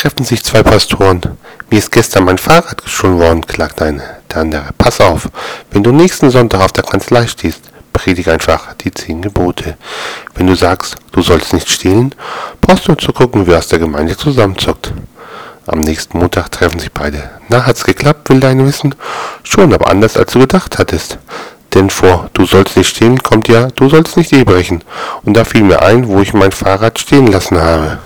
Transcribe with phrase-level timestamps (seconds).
[0.00, 1.20] treffen sich zwei Pastoren.
[1.68, 4.02] Mir ist gestern mein Fahrrad gestohlen worden, klagt eine.
[4.30, 5.28] Der andere, pass auf,
[5.72, 9.76] wenn du nächsten Sonntag auf der Kanzlei stehst, predige einfach die zehn Gebote.
[10.34, 12.14] Wenn du sagst, du sollst nicht stehlen,
[12.62, 14.94] brauchst du zu gucken, wer aus der Gemeinde zusammenzockt.
[15.66, 17.28] Am nächsten Montag treffen sich beide.
[17.50, 18.94] Na, hat's geklappt, will deine wissen?
[19.42, 21.18] Schon, aber anders als du gedacht hattest.
[21.74, 24.82] Denn vor du sollst nicht stehlen kommt ja, du sollst nicht ehebrechen.
[25.24, 27.98] Und da fiel mir ein, wo ich mein Fahrrad stehen lassen habe.